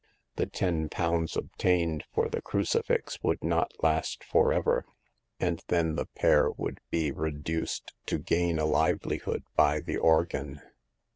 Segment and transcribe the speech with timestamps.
[0.35, 4.83] The ten pounds obtained for the crucifix would not last forever,
[5.39, 10.59] and then the pair would be re duced to gain a livelihood by the organ.